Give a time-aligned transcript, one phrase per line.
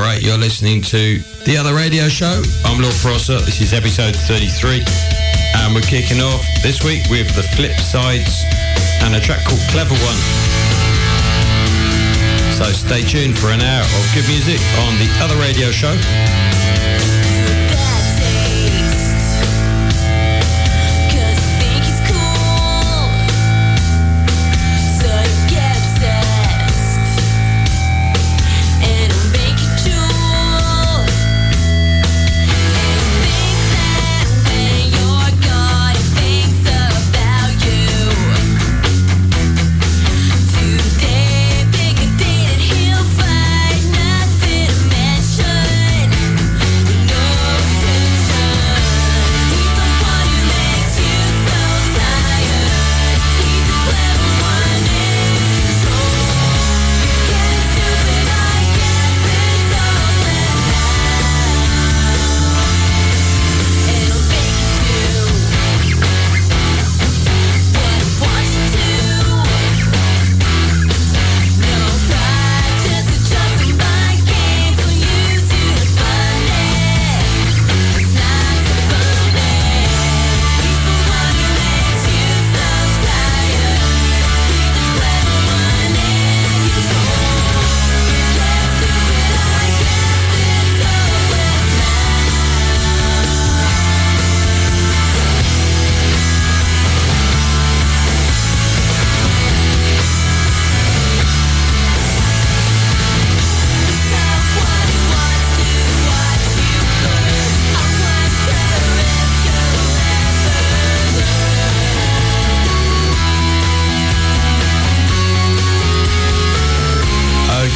[0.00, 2.42] right, you're listening to The Other Radio Show.
[2.64, 3.38] I'm Lord Prosser.
[3.40, 4.84] This is episode 33.
[5.56, 8.44] And we're kicking off this week with the flip sides
[9.02, 10.20] and a track called Clever One.
[12.56, 15.92] So stay tuned for an hour of good music on The Other Radio Show.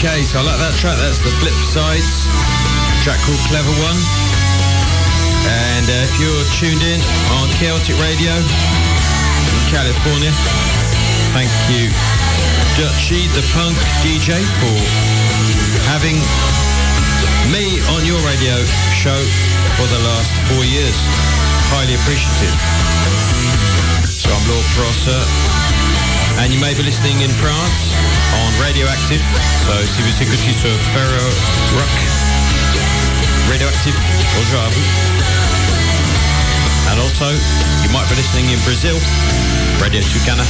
[0.05, 1.01] Okay, so I like that track.
[1.01, 2.29] That's the Flip Sides
[3.01, 3.97] track called Clever One.
[5.49, 7.01] And uh, if you're tuned in
[7.41, 10.29] on Chaotic Radio in California,
[11.33, 11.89] thank you,
[12.77, 13.73] Dutchy, the punk
[14.05, 14.77] DJ, for
[15.89, 16.21] having
[17.49, 18.61] me on your radio
[18.93, 19.17] show
[19.81, 21.01] for the last four years.
[21.73, 22.53] Highly appreciative.
[24.05, 25.17] So I'm Lord Prosser,
[26.45, 27.97] and you may be listening in France
[28.45, 29.25] on Radioactive.
[29.65, 31.25] So si vous écoutez sur Ferro
[31.73, 31.97] Rock,
[33.49, 33.97] Radioactive,
[34.37, 34.85] bonjour à vous.
[36.91, 37.33] And also,
[37.83, 38.95] you might be listening in Brazil,
[39.81, 40.45] Radio Tucana.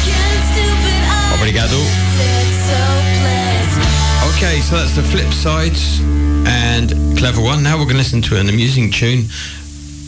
[1.33, 1.78] Obrigado.
[4.34, 6.00] Okay, so that's the flip sides
[6.44, 7.62] and clever one.
[7.62, 9.28] Now we're going to listen to an amusing tune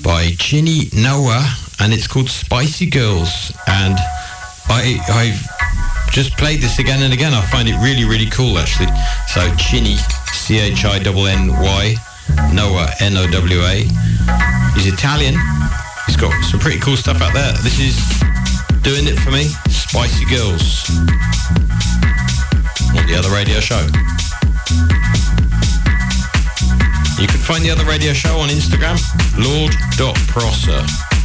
[0.03, 1.47] by Chinny Nowa,
[1.79, 3.53] and it's called Spicy Girls.
[3.69, 3.97] And
[4.69, 5.56] I, I've
[6.17, 7.35] just played this again and again.
[7.35, 8.89] I find it really, really cool, actually.
[9.29, 9.97] So Chinny,
[10.33, 11.95] C-H-I-N-N-Y,
[12.55, 13.85] Nowa, N-O-W-A.
[14.73, 15.35] He's Italian.
[16.07, 17.53] He's got some pretty cool stuff out there.
[17.61, 18.01] This is
[18.81, 20.89] doing it for me, Spicy Girls,
[22.97, 23.85] on the other radio show.
[27.21, 28.97] You can find the other radio show on Instagram,
[29.37, 31.16] lord.prosser.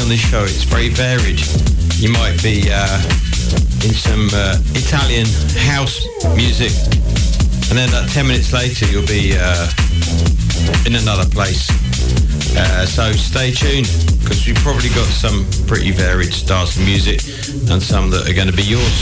[0.00, 1.40] on this show, it's very varied.
[2.00, 2.98] You might be uh,
[3.84, 5.26] in some uh, Italian
[5.70, 6.02] house
[6.34, 6.72] music,
[7.70, 9.68] and then uh, 10 minutes later you'll be uh,
[10.86, 11.70] in another place.
[12.56, 13.86] Uh, so stay tuned
[14.22, 17.20] because we've probably got some pretty varied styles of music
[17.70, 18.96] and some that are going to be yours.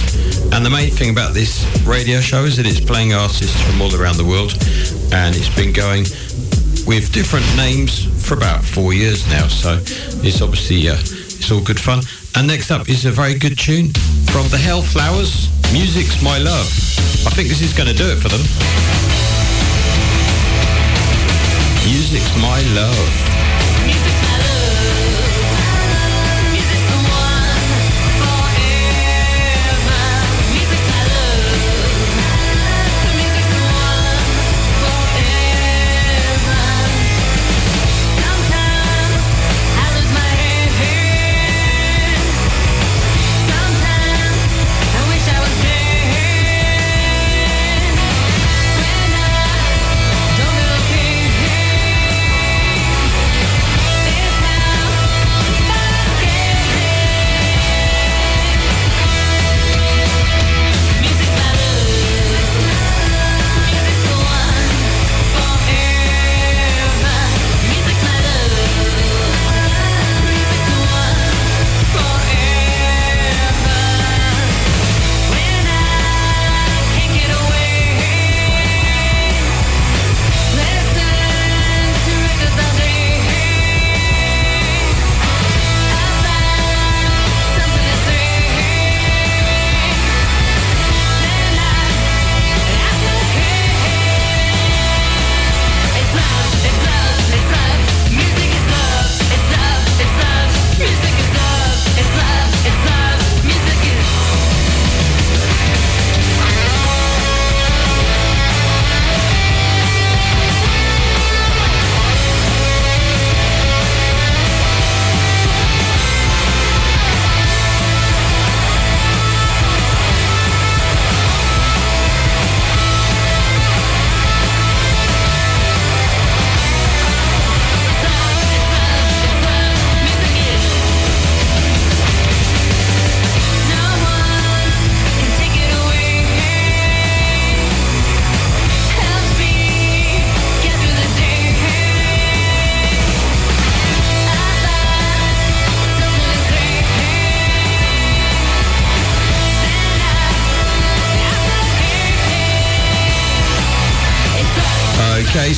[0.53, 3.95] And the main thing about this radio show is that it's playing artists from all
[3.95, 4.53] around the world
[5.13, 6.05] and it's been going
[6.87, 9.49] with different names for about four years now.
[9.49, 9.79] So
[10.23, 12.03] it's obviously uh, it's all good fun.
[12.35, 13.93] And next up is a very good tune
[14.33, 15.51] from the Hellflowers.
[15.73, 16.67] Music's My Love.
[17.27, 18.43] I think this is going to do it for them.
[21.85, 23.32] Music's My Love.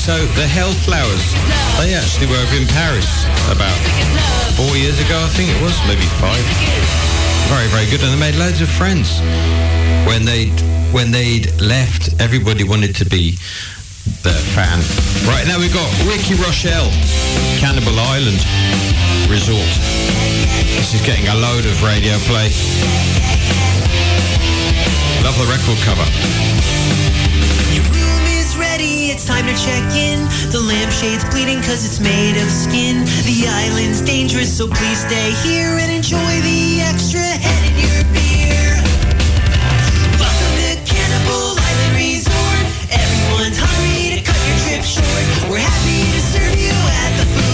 [0.04, 3.72] So the Hellflowers, oh, they actually were in Paris about
[4.52, 6.44] four years ago, I think it was, maybe five.
[7.48, 9.24] Very, very good, and they made loads of friends.
[10.04, 10.52] When they
[10.92, 13.40] when they'd left, everybody wanted to be
[14.20, 14.76] their fan.
[15.24, 16.92] Right now we've got Ricky Rochelle,
[17.56, 18.44] Cannibal Island
[19.32, 19.72] Resort.
[20.76, 22.52] This is getting a load of radio play.
[25.24, 27.23] Love the record cover
[29.24, 30.20] it's time to check in.
[30.52, 33.04] The lampshade's bleeding cause it's made of skin.
[33.24, 38.68] The island's dangerous, so please stay here and enjoy the extra head in your beer.
[40.20, 42.64] Welcome to Cannibal Island Resort.
[42.92, 45.24] Everyone's hungry to cut your trip short.
[45.48, 47.53] We're happy to serve you at the food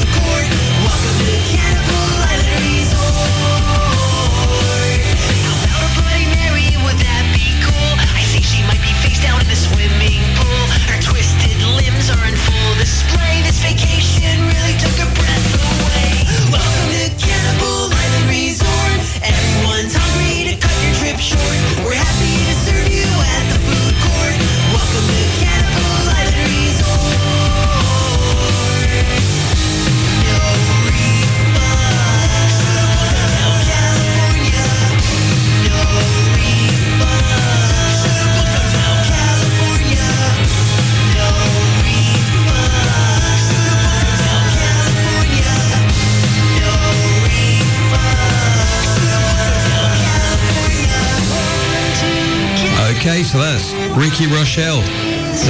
[53.30, 54.80] so that's Ricky Rochelle.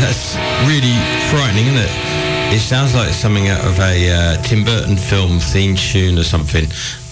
[0.00, 0.36] That's
[0.68, 0.92] really
[1.32, 2.54] frightening, isn't it?
[2.54, 6.64] It sounds like something out of a uh, Tim Burton film theme tune or something.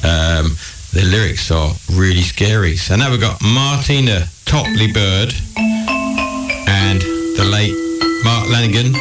[0.04, 0.58] Um,
[0.92, 2.76] the lyrics are really scary.
[2.76, 7.72] So now we've got Martina Topley Bird and the late
[8.22, 8.92] Mark Lanegan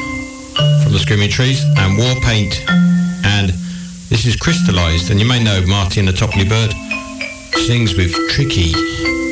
[0.83, 2.63] from the Screaming Trees and Warpaint.
[3.25, 3.49] And
[4.07, 5.11] this is Crystallized.
[5.11, 6.71] And you may know Martina Topley Bird
[7.67, 9.26] sings with Tricky.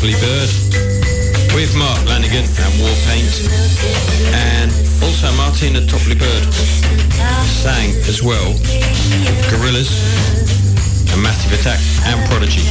[0.00, 0.48] Topley Bird
[1.52, 3.36] with Mark Lanegan and Warpaint
[4.32, 4.72] and
[5.04, 6.42] also Martina Topley Bird
[7.44, 8.54] sang as well
[9.52, 9.92] Gorillaz
[11.12, 12.64] and Massive Attack and Prodigy.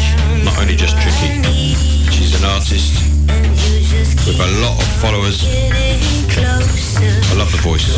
[0.44, 1.38] Not only just Tricky
[2.10, 2.98] she's an artist
[4.26, 5.46] with a lot of followers.
[5.46, 7.94] I love the voice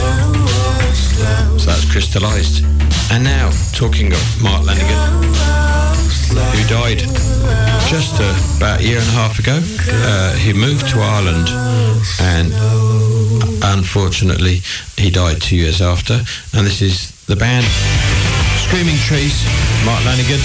[1.57, 2.65] so that's crystallized.
[3.13, 5.90] And now talking of Mark Lanegan
[13.63, 14.61] unfortunately,
[14.97, 16.21] he died two years after.
[16.53, 17.65] And this is the band
[18.71, 19.43] Screaming Trees,
[19.83, 20.39] Mark Lanegan,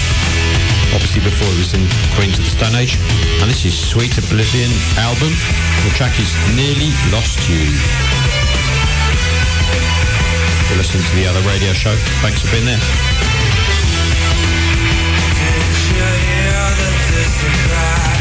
[0.91, 1.87] obviously before he was in
[2.19, 2.99] Queens of the Stone Age.
[3.39, 5.31] And this is Sweet Oblivion album.
[5.87, 6.27] The track is
[6.59, 7.63] Nearly Lost You.
[10.67, 11.95] You're listening to the other radio show.
[12.19, 13.36] Thanks for being there.
[17.29, 18.16] surprise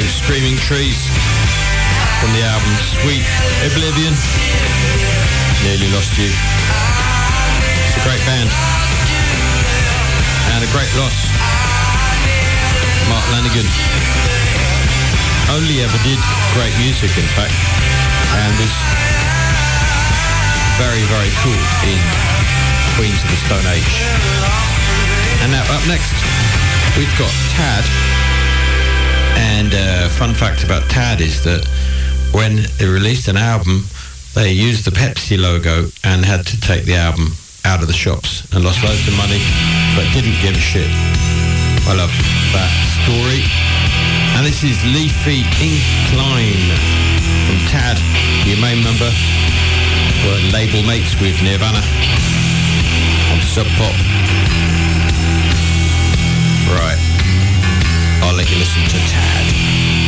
[0.00, 1.04] Screaming Trees
[2.16, 3.28] from the album Sweet
[3.60, 4.16] Oblivion.
[5.68, 6.32] Nearly Lost You.
[7.84, 8.48] It's a great band.
[10.56, 11.28] And a great loss.
[13.12, 13.68] Mark Lanegan.
[15.52, 16.20] Only ever did
[16.56, 17.52] great music, in fact.
[18.32, 18.72] And was
[20.80, 22.00] very, very cool in
[22.96, 23.94] Queens of the Stone Age.
[25.44, 26.16] And now up next,
[26.96, 27.84] we've got Tad
[29.36, 31.66] and uh, fun fact about Tad is that
[32.32, 33.84] when they released an album,
[34.34, 37.32] they used the Pepsi logo and had to take the album
[37.64, 39.40] out of the shops and lost loads of money,
[39.94, 40.90] but didn't give a shit.
[41.86, 42.12] I love
[42.56, 42.72] that
[43.04, 43.44] story.
[44.36, 46.72] And this is Leafy Incline
[47.46, 47.98] from Tad.
[48.48, 49.10] You may remember
[50.24, 51.82] were label mates with Nirvana
[53.32, 54.31] on Sub Pop.
[58.24, 60.01] I'll let you listen to Tad.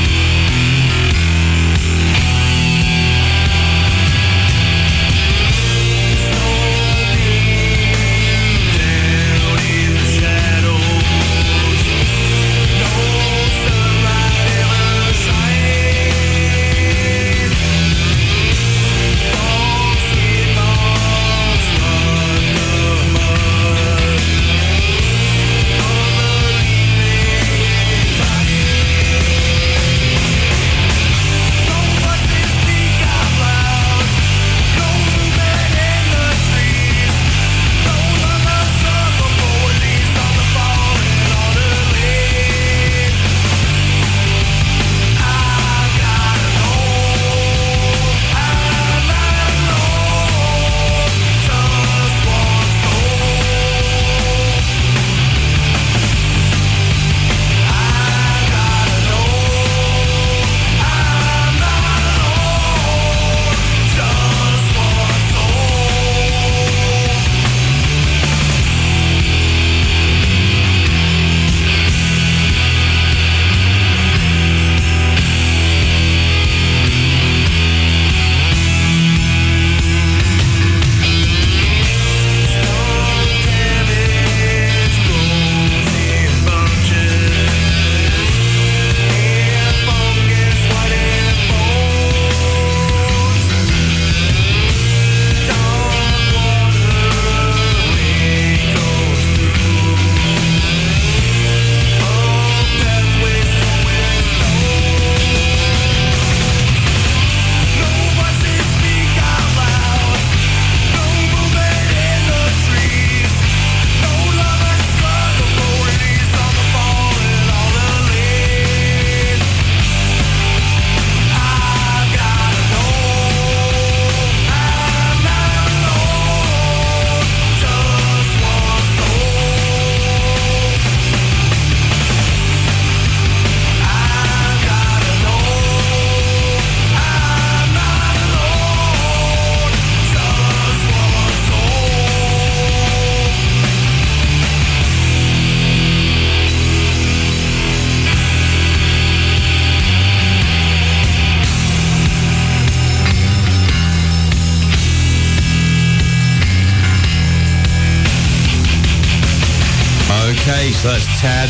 [161.25, 161.49] Tad,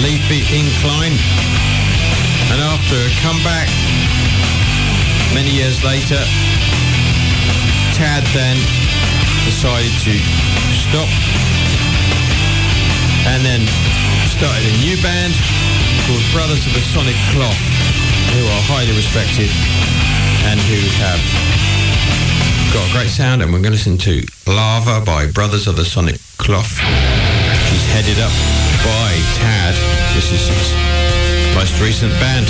[0.00, 1.12] Leafy Incline.
[2.48, 3.68] And after a comeback,
[5.36, 6.16] many years later,
[7.92, 8.56] Tad then
[9.44, 10.16] decided to
[10.88, 11.12] stop
[13.28, 13.68] and then
[14.32, 15.36] started a new band
[16.08, 17.60] called Brothers of the Sonic Cloth,
[18.32, 19.52] who are highly respected
[20.48, 21.20] and who have
[22.72, 25.84] got a great sound and we're going to listen to Lava by Brothers of the
[25.84, 26.80] Sonic Cloth
[27.72, 29.74] is headed up by Tad.
[30.14, 32.46] This is his most recent band.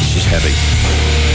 [0.00, 1.25] This is heavy.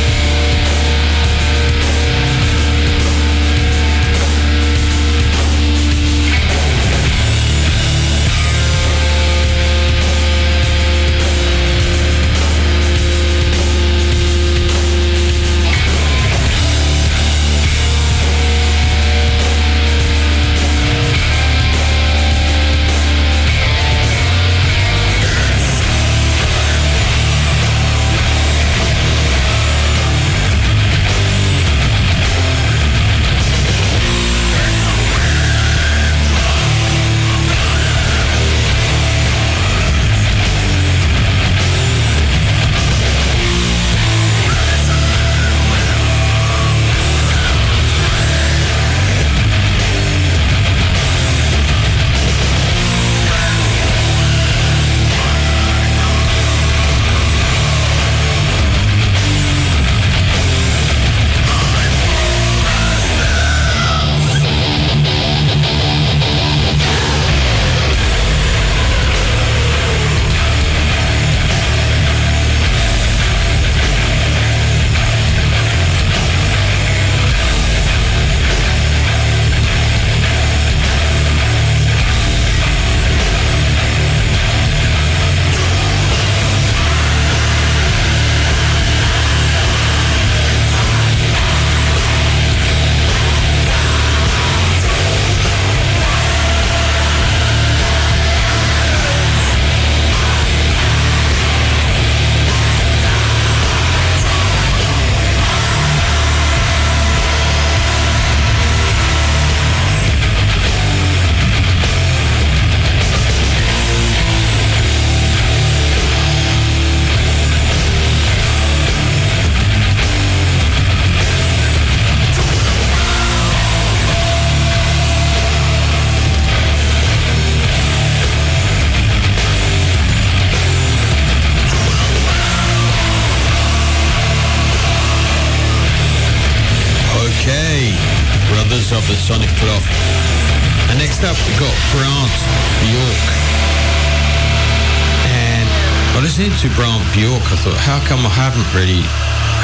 [147.63, 149.04] Thought, how come I haven't really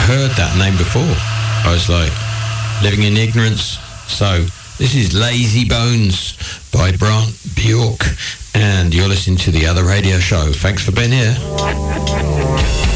[0.05, 1.01] heard that name before?
[1.65, 2.13] I was like,
[2.83, 3.79] living in ignorance.
[4.07, 4.45] So,
[4.77, 6.37] this is Lazy Bones
[6.71, 8.01] by Brant Bjork.
[8.53, 10.51] And you're listening to the other radio show.
[10.51, 12.86] Thanks for being here.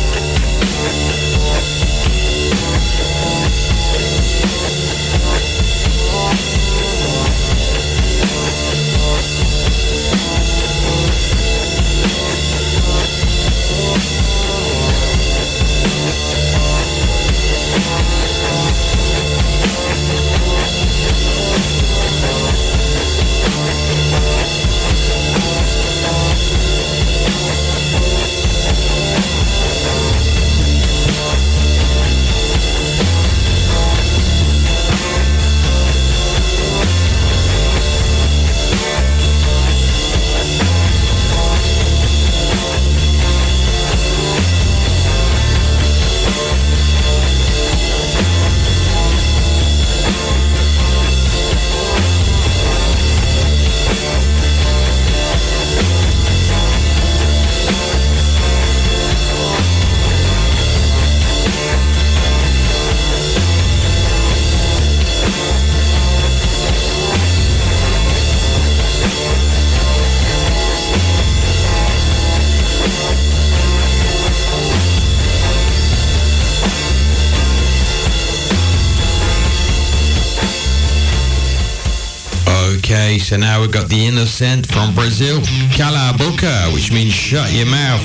[83.61, 85.39] We've got the innocent from Brazil,
[85.77, 88.01] Cala a boca, which means shut your mouth.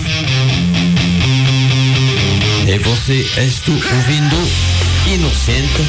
[2.68, 4.36] E você está ouvindo
[5.06, 5.82] Inocente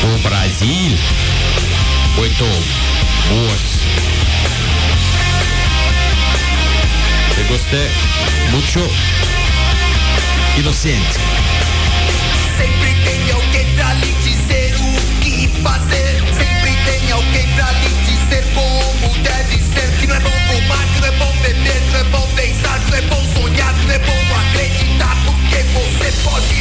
[0.00, 0.98] do Brasil.
[2.18, 2.44] Oito
[3.28, 3.60] boas.
[7.36, 7.88] Te gostei
[8.50, 8.80] mucho.
[10.58, 11.18] Inocente.
[12.58, 14.19] Sempre tem alguém pra lhe
[20.10, 22.90] não é bom fumar, que não é bom beber, que não é bom pensar, que
[22.90, 25.16] não é bom sonhar, que não é bom acreditar.
[25.24, 26.59] Porque você pode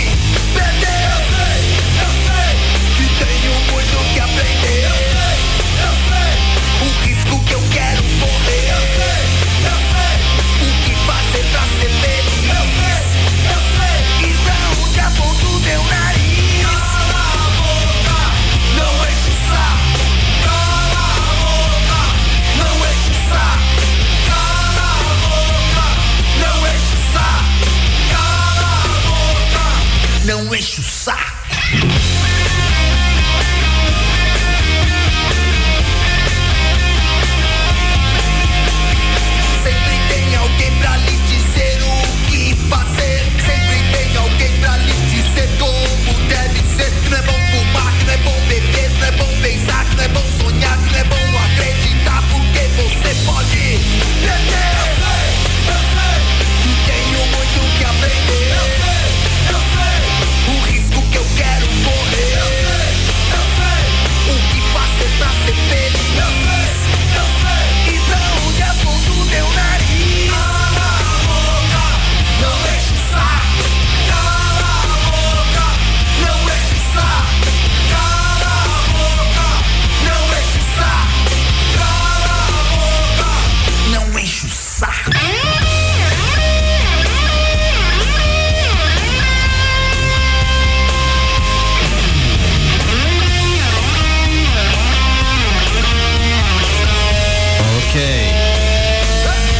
[97.89, 98.29] Okay.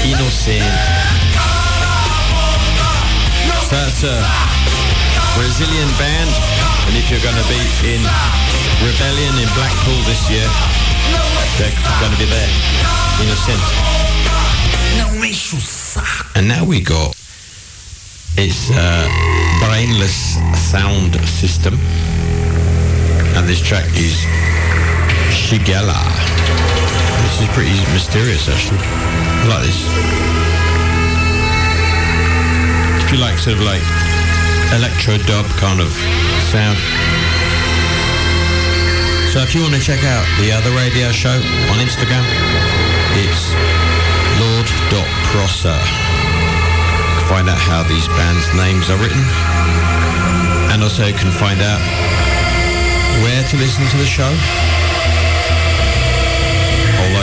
[0.06, 0.62] Innocent.
[3.65, 4.22] So that's a
[5.34, 6.30] Brazilian band,
[6.86, 7.58] and if you're going to be
[7.89, 8.02] in
[8.86, 10.46] Rebellion in Blackpool this year,
[11.58, 12.50] they're going to be there.
[13.20, 13.63] Innocent.
[14.98, 16.30] Não enche o saco.
[16.36, 17.15] And now we got
[18.38, 19.10] it's uh,
[19.60, 20.38] brainless
[20.70, 21.80] sound system,
[23.36, 24.24] and this track is
[25.34, 26.29] Shigella.
[27.39, 28.84] Is pretty mysterious, actually.
[28.84, 29.80] I like this.
[32.99, 33.80] If you like sort of like
[34.75, 35.88] electro dub kind of
[36.52, 36.75] sound.
[39.32, 41.32] So if you want to check out the other radio show
[41.71, 42.28] on Instagram,
[43.15, 43.56] it's
[44.43, 45.80] lord.prosser.
[47.32, 49.23] Find out how these bands' names are written.
[50.75, 51.80] And also you can find out
[53.23, 54.36] where to listen to the show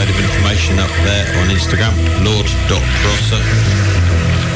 [0.09, 1.93] of information up there on Instagram,
[2.23, 4.46] lord.prosser.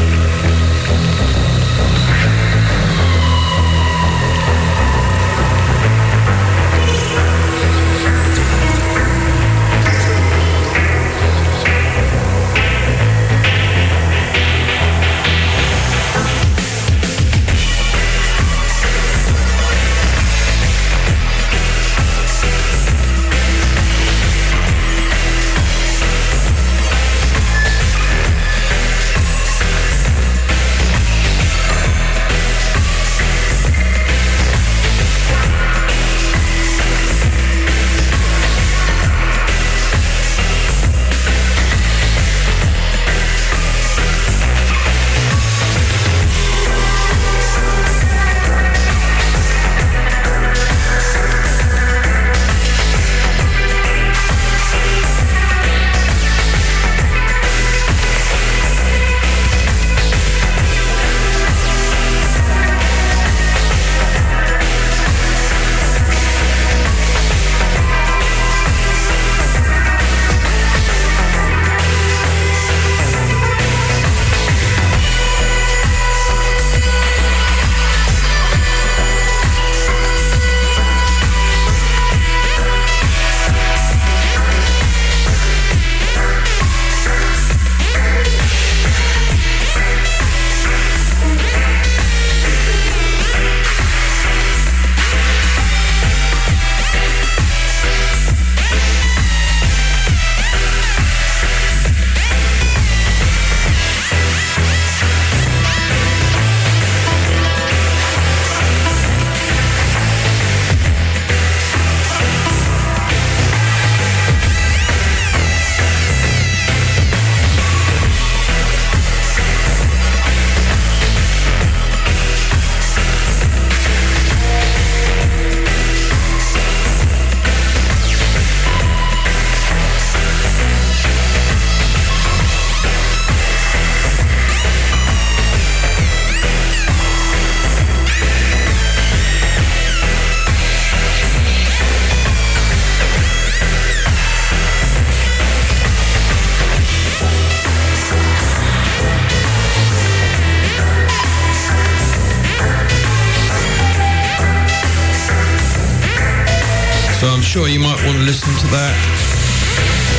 [158.01, 158.95] might want to listen to that.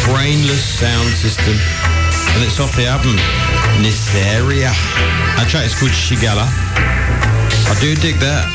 [0.07, 1.55] Brainless sound system.
[2.35, 3.17] And it's off the album
[3.83, 4.71] Nisaria.
[5.37, 6.47] That track is called Shigala.
[6.47, 8.47] I do dig that.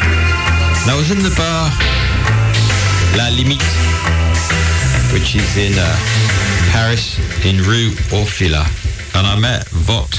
[0.86, 1.68] That was in the bar
[3.18, 3.68] La Limite,
[5.12, 5.96] which is in uh,
[6.72, 8.64] Paris, in Rue Orfila.
[9.16, 10.16] And I met Vot,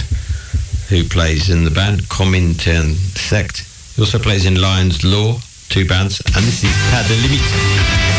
[0.88, 3.64] who plays in the band Komintern Sect.
[3.96, 8.17] He also plays in Lion's Law, two bands, and this is Pas de Limite.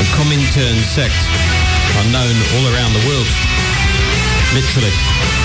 [0.00, 1.12] The Komintern sect
[1.98, 3.28] are known all around the world,
[4.54, 5.39] literally.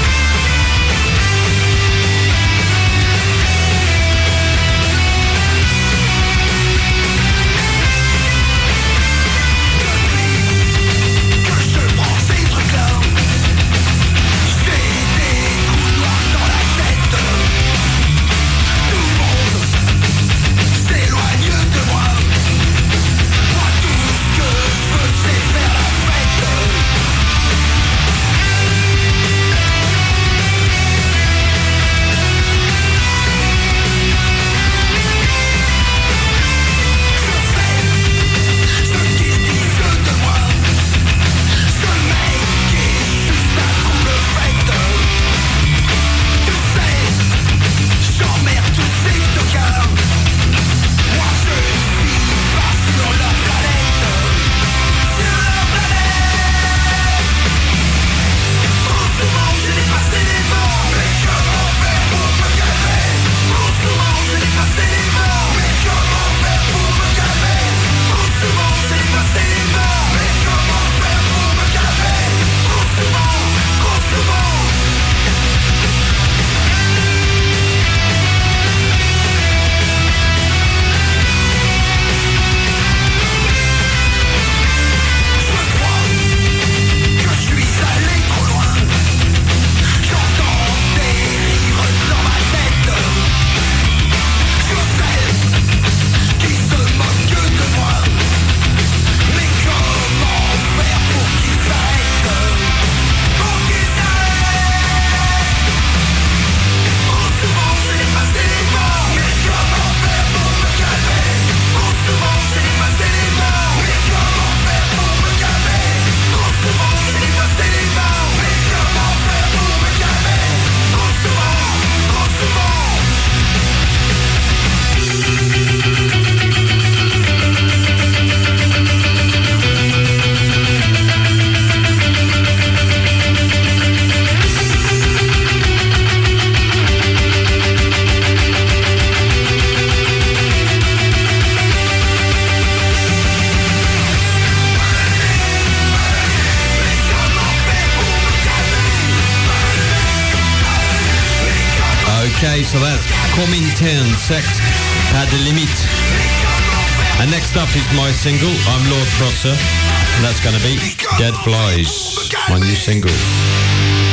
[158.25, 160.79] Single, I'm Lord Prosser, and that's going to be
[161.19, 164.04] Dead Flies, my new single.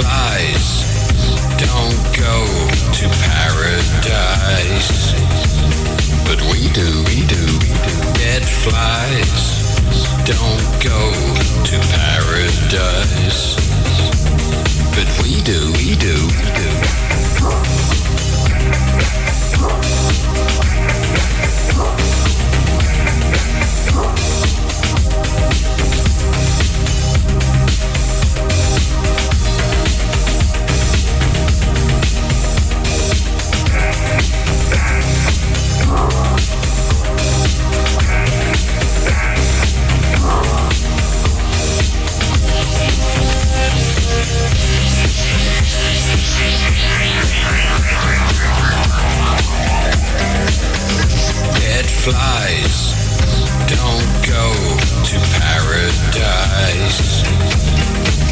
[0.00, 0.82] flies
[1.58, 2.46] don't go
[2.92, 5.12] to paradise.
[6.24, 7.44] But we do, we do.
[8.14, 9.76] Dead flies
[10.24, 11.12] don't go
[11.64, 13.56] to paradise.
[14.96, 16.70] But we do, we do, we do.
[52.10, 52.40] Single.
[52.86, 54.06] I'm Lord Prosser,
[56.12, 57.58] Dead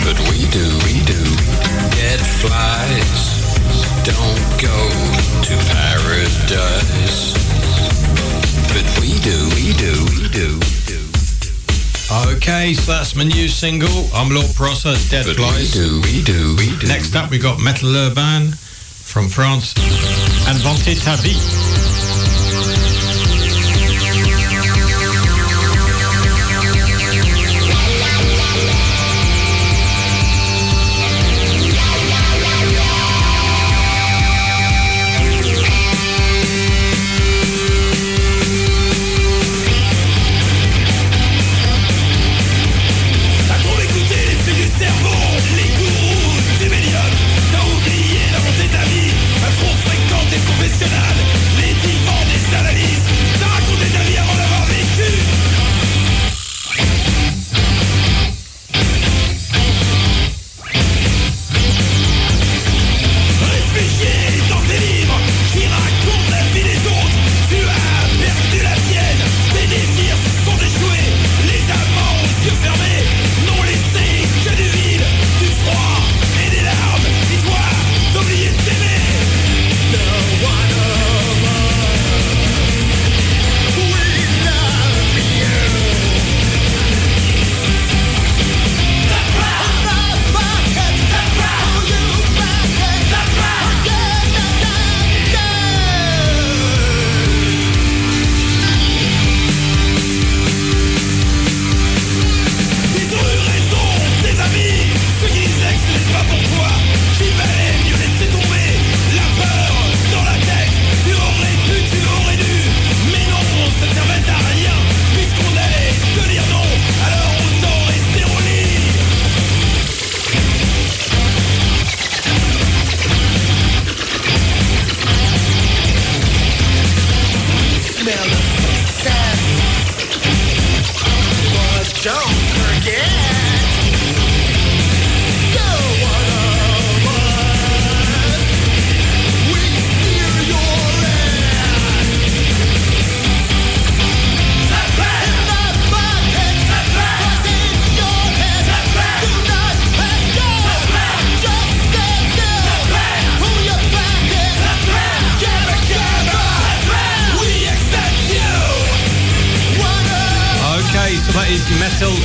[0.05, 1.23] but we do we do
[1.97, 3.55] Dead Flies.
[4.05, 4.79] Don't go
[5.43, 7.35] to paradise
[8.73, 11.09] But we do, we do, we do.
[12.37, 14.09] Okay, so that's my new single.
[14.15, 15.75] I'm Lord Prosser's Dead Flies.
[15.75, 15.83] We
[16.23, 16.57] do.
[16.57, 16.87] We do.
[16.87, 19.75] Next up, we got Metal Urbain from France
[20.49, 21.68] and Vente ta vie.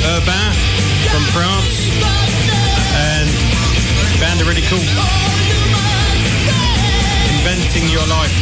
[0.04, 0.54] Urbain
[1.12, 1.88] from France.
[2.96, 3.30] And
[4.20, 4.84] band are really cool.
[7.32, 8.34] Inventing your life.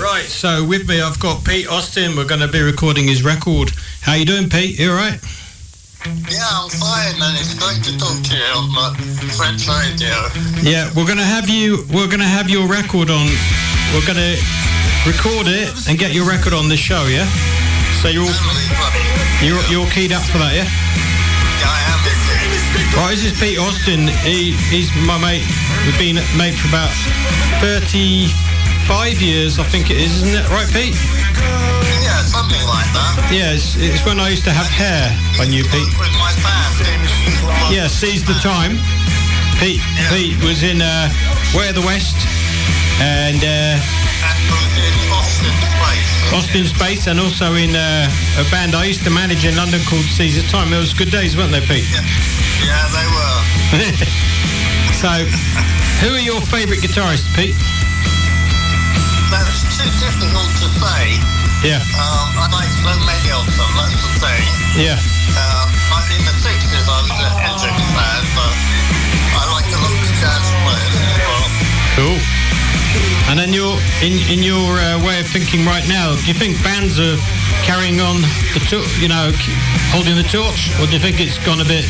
[0.00, 2.16] Right, so with me I've got Pete Austin.
[2.16, 3.70] We're going to be recording his record.
[4.02, 4.78] How you doing, Pete?
[4.78, 5.20] You all right?
[6.28, 10.12] Yeah, I'm fine, and it's great to talk to you on the French radio.
[10.60, 11.86] Yeah, we're gonna have you.
[11.94, 13.26] We're gonna have your record on.
[13.94, 14.36] We're gonna
[15.06, 17.04] record it and get your record on this show.
[17.04, 17.28] Yeah.
[18.00, 18.40] So you're all,
[19.40, 20.52] you're you're keyed up for that.
[20.52, 20.64] Yeah.
[20.64, 22.00] Yeah, I am.
[22.96, 23.12] Right.
[23.16, 24.08] This is Pete Austin.
[24.24, 25.44] He he's my mate.
[25.84, 26.92] We've been mates for about
[27.60, 30.48] thirty-five years, I think it is, isn't it?
[30.48, 30.96] Right, Pete?
[32.04, 33.28] Yeah, something like that.
[33.32, 33.52] Yeah.
[33.52, 35.08] It's, it's when I used to have hair.
[35.40, 35.92] I knew Pete.
[36.00, 37.72] With my band.
[37.72, 37.88] Yeah.
[37.88, 38.80] Seize the time.
[39.60, 41.08] Pete Pete was in uh,
[41.56, 42.16] Way of the West
[43.00, 43.40] and.
[43.44, 44.03] Uh, And was in
[46.34, 47.06] Austin Space.
[47.06, 48.08] And also in uh,
[48.38, 50.72] a band I used to manage in London called Caesar Time.
[50.72, 51.86] It was good days, weren't they, Pete?
[51.90, 52.02] Yeah,
[52.64, 53.38] yeah they were.
[55.02, 55.10] so,
[56.02, 57.56] who are your favourite guitarists, Pete?
[59.30, 61.18] That's too difficult to say.
[61.64, 64.44] Yeah, Um, I like so many of them, that's the thing.
[64.76, 65.00] yeah,
[65.32, 65.72] Um,
[66.12, 67.80] in the 60s I was a Hendrix
[73.34, 76.54] And then your in in your uh, way of thinking right now, do you think
[76.62, 77.18] bands are
[77.66, 78.22] carrying on
[78.54, 79.34] the to- you know
[79.90, 81.82] holding the torch, or do you think it's gone a bit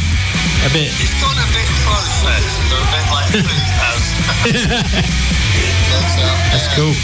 [0.64, 0.88] a bit?
[1.04, 3.44] It's gone a bit processed, a bit like food
[3.76, 4.00] has.
[5.92, 6.96] That's, uh, That's cool.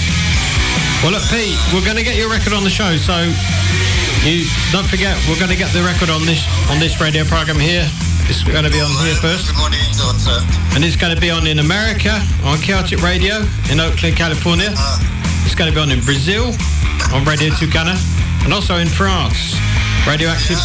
[1.04, 3.28] Well, look, Pete, we're going to get your record on the show, so
[4.24, 7.60] you don't forget we're going to get the record on this on this radio program
[7.60, 7.84] here.
[8.30, 10.42] It's going to be on here first, Everybody enjoys it.
[10.78, 14.70] and it's going to be on in America on Celtic Radio in Oakland, California.
[15.44, 16.54] It's going to be on in Brazil
[17.12, 17.98] on Radio Tucana,
[18.44, 19.58] and also in France,
[20.06, 20.58] Radioactive.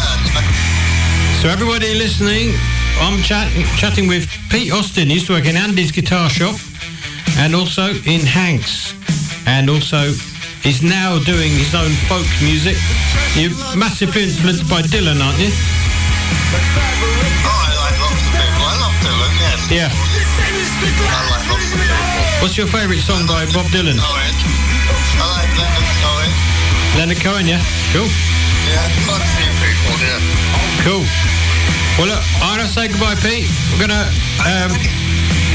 [1.42, 2.54] So everybody listening,
[3.02, 5.08] I'm chat- chatting with Pete Austin.
[5.08, 6.54] He used to work in Andy's guitar shop
[7.36, 8.94] and also in Hank's.
[9.46, 10.14] And also
[10.62, 12.76] he's now doing his own folk music.
[13.34, 15.50] You're massively influenced by Dylan, aren't you?
[16.26, 18.62] Oh, I like lots of people.
[18.66, 19.60] I love Dylan, yes.
[19.70, 19.90] Yeah.
[19.90, 22.42] I like lots of people.
[22.42, 23.98] What's your favourite song by Bob Dylan?
[23.98, 24.34] Cohen.
[25.18, 26.30] I like Leonard Cohen.
[26.98, 27.62] Leonard Cohen, yeah?
[27.92, 28.08] Cool.
[28.66, 30.18] Yeah, quite a few people, yeah.
[30.82, 31.04] Cool.
[31.98, 33.46] Well, look, I'm going to say goodbye, Pete.
[33.72, 34.04] We're going to...
[34.44, 34.70] Um,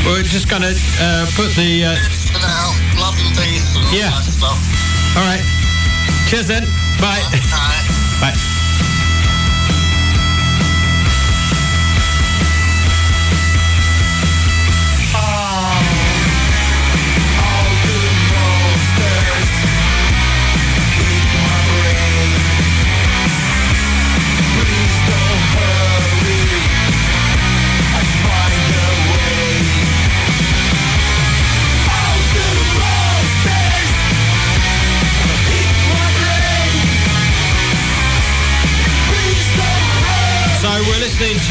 [0.08, 1.86] we're just going to uh, put the...
[1.86, 1.96] Uh,
[2.32, 4.10] For now, love and peace and Yeah.
[4.10, 4.60] all that stuff.
[5.18, 5.44] all right.
[6.28, 6.64] Cheers then.
[7.00, 7.22] Bye.
[7.52, 8.32] Bye.
[8.34, 8.51] Bye.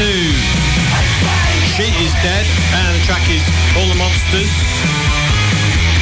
[0.01, 3.45] She Is Dead and the track is
[3.77, 4.49] All the Monsters.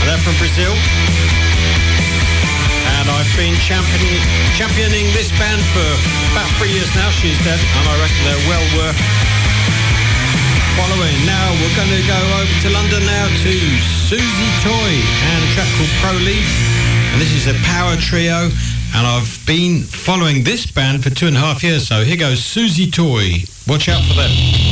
[0.08, 0.72] They're from Brazil.
[2.95, 4.24] And I've been championing,
[4.56, 5.84] championing this band for
[6.32, 8.95] about three years now, She Is Dead, and I reckon they're well worth
[10.80, 11.20] following.
[11.28, 13.54] Now we're going to go over to London now to
[14.08, 14.91] Susie Toy
[15.28, 16.47] and a track called Pro League.
[17.12, 18.47] And this is a power trio.
[18.95, 21.86] And I've been following this band for two and a half years.
[21.89, 23.43] So here goes Susie Toy.
[23.70, 24.68] Watch out for them.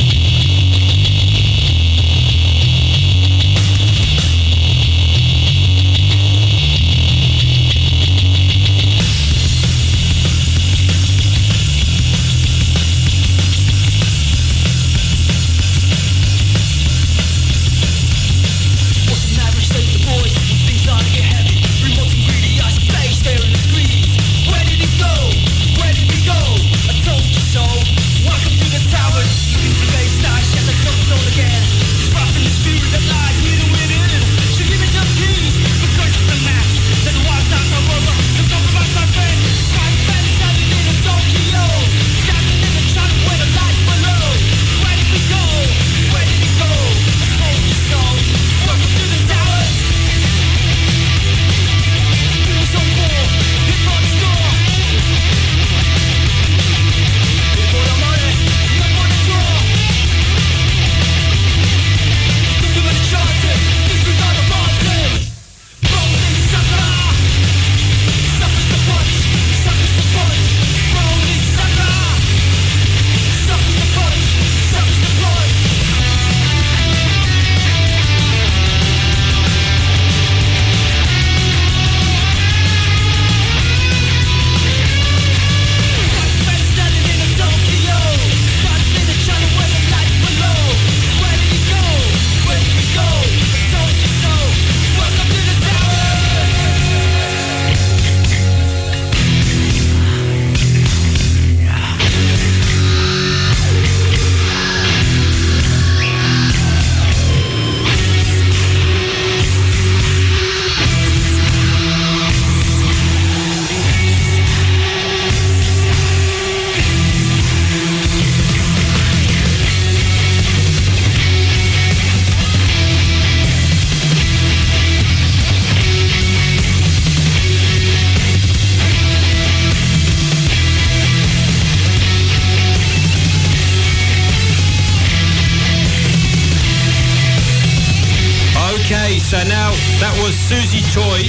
[140.48, 141.28] Susie Toy,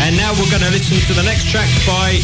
[0.00, 2.18] and now we're going to listen to the next track by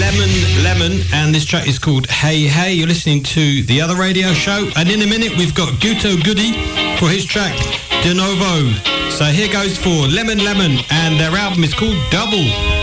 [0.00, 0.30] Lemon
[0.64, 2.72] Lemon, and this track is called Hey Hey.
[2.72, 6.52] You're listening to the other radio show, and in a minute we've got Guto Goody
[6.96, 7.54] for his track
[8.02, 8.72] De Novo.
[9.10, 12.81] So here goes for Lemon Lemon, and their album is called Double.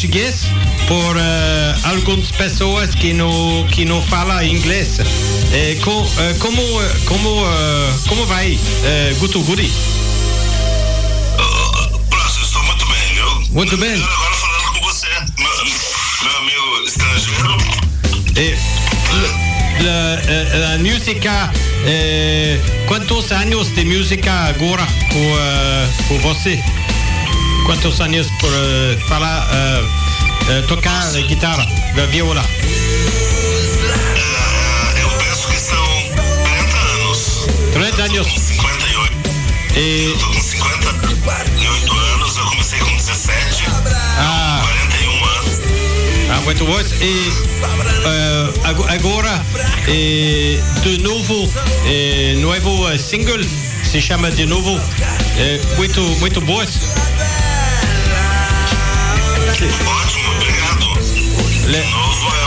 [0.00, 0.46] Português
[0.88, 1.20] por uh,
[1.84, 4.98] algumas pessoas que não que não falam inglês.
[5.52, 6.62] Eh, co- uh, como
[7.04, 7.48] como uh,
[8.08, 9.70] como vai, uh, Guto Goody?
[11.38, 13.42] Uh, Prosser, estou muito bem, viu?
[13.50, 13.92] Muito bem.
[14.02, 15.06] Agora falando com você,
[15.38, 15.52] meu,
[16.22, 17.58] meu amigo estrangeiro.
[18.36, 18.56] Eh,
[19.82, 21.52] la, eh, la música,
[21.84, 26.58] eh, quantos anos de música agora por, eh, por você?
[27.70, 29.84] Quantos anos por eh, falar, eh,
[30.58, 31.64] eh, tocar guitarra,
[32.10, 32.44] viola?
[35.00, 35.86] Eu penso que são
[36.42, 37.46] 40 anos.
[37.72, 38.26] 30 anos.
[38.28, 39.16] Com 58.
[39.76, 43.64] E, Eu tô com 58 anos, eu comecei com 17.
[44.18, 45.60] ah, 41 anos.
[46.28, 46.80] ah, muito bom.
[47.00, 47.32] E
[48.64, 49.46] ag- agora,
[49.86, 51.48] eh, de novo,
[51.86, 53.44] eh, novo single,
[53.84, 54.76] se chama de novo,
[55.76, 56.68] muito, muito boas.
[59.62, 60.86] Ótimo, obrigado.
[61.66, 62.46] Le- De novo é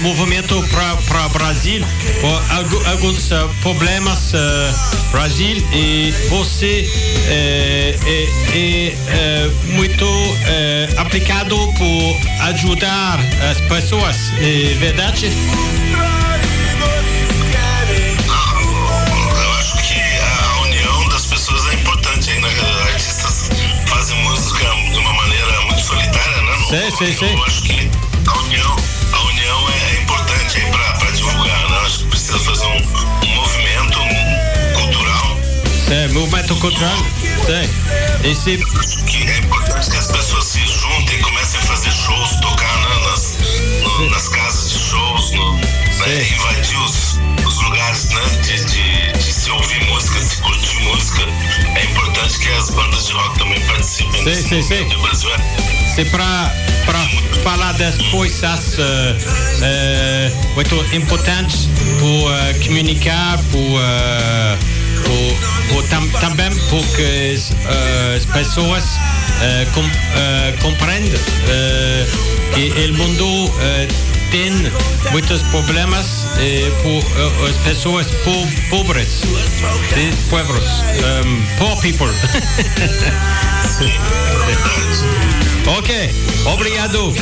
[0.00, 1.84] movimento para Brasil,
[2.86, 3.28] alguns
[3.60, 4.74] problemas eh,
[5.10, 6.88] Brasil e você
[7.28, 10.06] é, é, eh, muito
[10.46, 13.20] eh, aplicado por ajudar
[13.50, 15.30] as pessoas, é verdade?
[27.34, 27.59] Eu acho que
[35.90, 37.04] É, movimento contrário.
[37.46, 38.30] Tem.
[38.30, 38.58] Esse...
[39.06, 43.10] Que é importante que as pessoas se juntem e comecem a fazer shows, tocar né,
[43.10, 43.38] nas,
[43.82, 49.32] no, nas casas de shows, no, né, invadir os, os lugares né, de, de, de,
[49.32, 51.22] se ouvir música, se curtir música.
[51.74, 54.22] É importante que as bandas de rock também participem.
[54.22, 54.98] Sim, sim, sim.
[55.00, 56.54] Brasil é para
[56.86, 56.98] para
[57.42, 61.68] falar das coisas uh, uh, muito importantes
[61.98, 63.80] por uh, comunicar, por
[65.08, 72.94] uh, tam, também porque as, uh, as pessoas uh, com, uh, compreendem uh, que o
[72.94, 74.50] mundo uh, tem
[75.10, 79.22] muitos problemas uh, por uh, as pessoas po pobres,
[79.94, 80.64] sim, pobres,
[81.24, 82.10] um, poor people.
[85.66, 85.90] Ok,
[86.46, 87.14] obrigado, uh,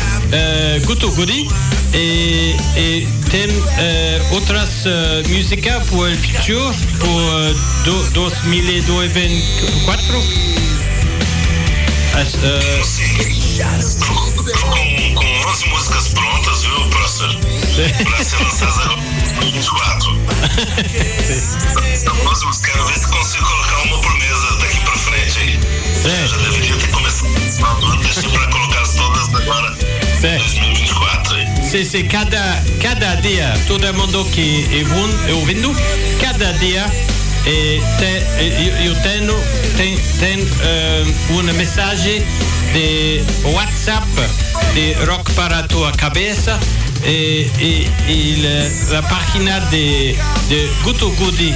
[0.87, 1.49] Guto Gudi.
[1.93, 7.55] E, e tem uh, outras uh, músicas para o futuro, para uh,
[7.85, 10.19] do, 2024?
[12.15, 12.39] As, uh,
[18.05, 18.79] Pra ser lançadas
[19.43, 20.19] em 24.
[21.95, 22.73] São 11 músicas.
[22.73, 25.61] Quero ver se consigo colocar uma por mesa daqui pra frente aí.
[25.95, 26.27] Sim.
[26.29, 30.39] Já deveria ter começado no final do ano, deixei pra colocar todas agora em Sim.
[30.39, 31.47] 2024 aí.
[31.63, 35.77] c'est c'est cada, cada dia, todo mundo que é ouvindo- é ouvindo,
[36.21, 36.85] cada dia
[37.47, 39.35] e te, e- eu tenho
[39.77, 42.25] tem, tem uh, uma mensagem
[42.73, 43.23] de
[43.53, 44.07] WhatsApp
[44.75, 46.59] de Rock para a tua cabeça
[47.07, 50.13] et, et, et le, euh, la parkina de,
[50.51, 51.53] de Guto Gudi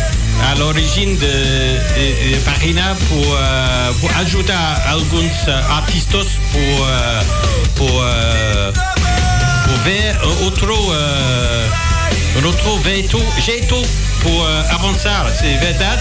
[0.51, 7.23] à l'origine de, de, de pour, euh, pour, ajouter à alguns artistes pour, euh,
[7.77, 11.67] pour, euh, pour ver euh, autre, euh,
[12.45, 13.87] retrouver tout, j'ai tout
[14.23, 15.09] pour avancer,
[15.41, 16.01] c'est verdade,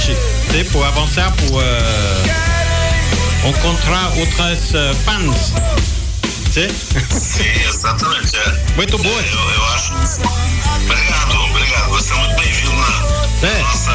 [0.52, 1.60] c'est pour avancer, pour
[3.44, 6.01] rencontrer autres fans.
[6.52, 6.68] Sim?
[7.20, 8.36] Sim, exatamente.
[8.36, 8.74] É.
[8.76, 9.22] Muito boa.
[9.22, 9.94] Eu, eu acho.
[10.84, 11.90] Obrigado, obrigado.
[11.90, 13.60] Você é muito bem-vindo na É.
[13.62, 13.92] nossa.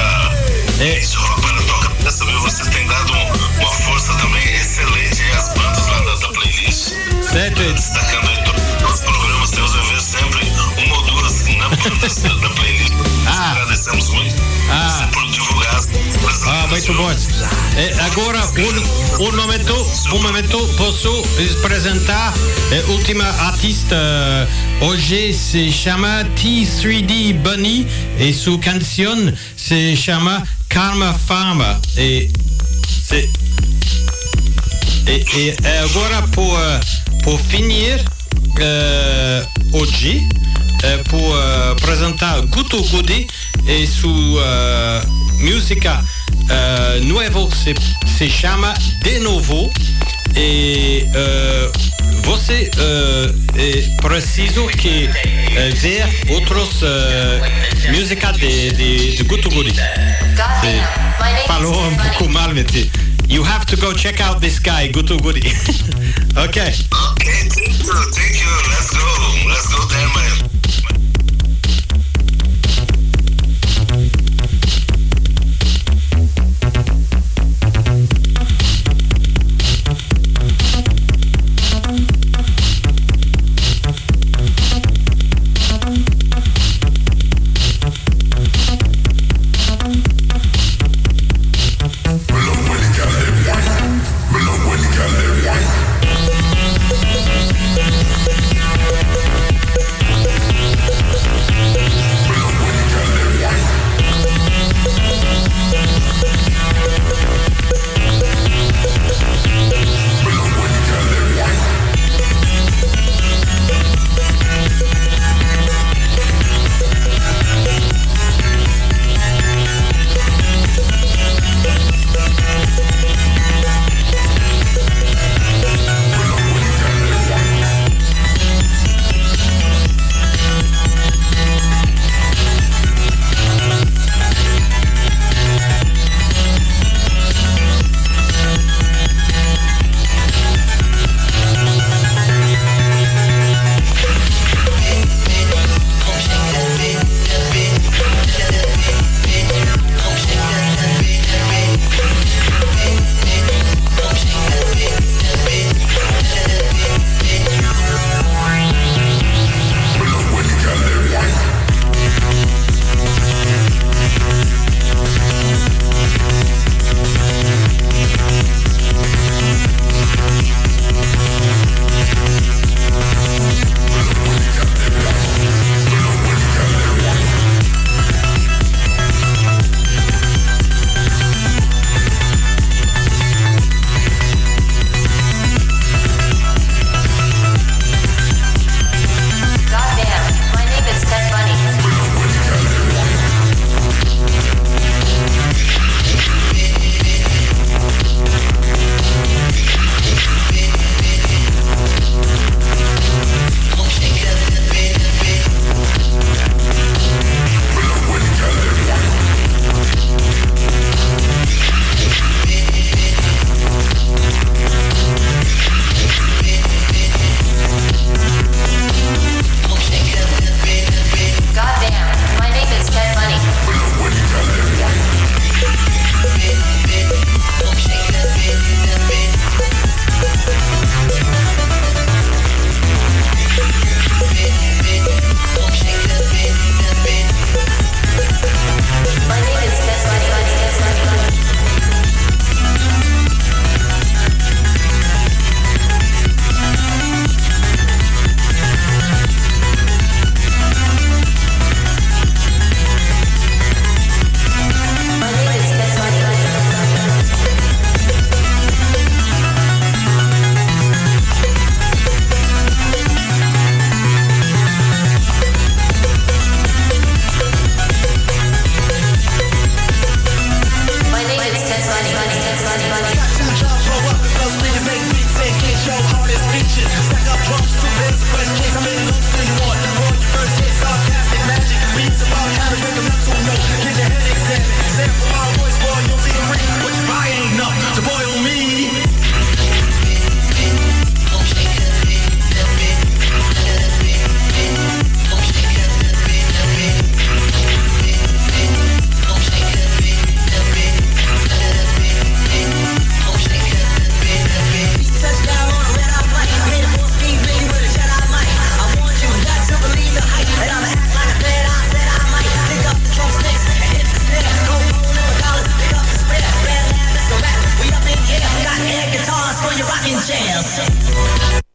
[0.80, 0.98] É.
[0.98, 2.40] Esse rock para toca cabeça, viu?
[2.40, 6.92] Você tem dado um- uma força também excelente às bandas lá da, da playlist.
[7.22, 7.72] Certo?
[7.74, 10.52] Destacando aí to- todos os programas teus, eu vejo sempre
[10.86, 12.92] uma ou duas na bandas da, da playlist.
[13.26, 13.50] Ah.
[13.52, 14.34] agradecemos muito
[14.70, 14.88] Ah.
[14.88, 15.35] você coisas.
[16.46, 17.10] Ah, muito bom.
[17.10, 19.74] E agora, um, um momento,
[20.12, 21.24] um momento, posso
[21.58, 23.96] apresentar a última artista.
[24.80, 27.86] Hoje se chama T3D Bunny
[28.18, 31.76] e sua canção se chama Karma Farmer.
[31.96, 32.30] E,
[32.88, 33.28] se,
[35.06, 36.58] e, e agora, por,
[37.22, 38.04] por finir,
[38.58, 40.26] eh, hoje,
[40.82, 43.26] eh, por eh, apresentar Guto Goody
[43.66, 45.02] e sua
[45.38, 46.04] música
[46.48, 47.74] eh, nova se,
[48.18, 49.70] se chama De Novo.
[50.34, 51.72] E eh,
[52.22, 55.08] você eh, é preciso que
[55.56, 59.24] eh, ver outros uh, músicas de, de, de.
[60.60, 62.66] Se falou um pouco mal, mas
[63.28, 65.40] you have to go check out this guy, Goody.
[66.36, 66.74] okay.
[66.92, 68.50] Ok, thank you, thank you.
[68.68, 69.48] Let's go.
[69.48, 70.55] Let's go there, my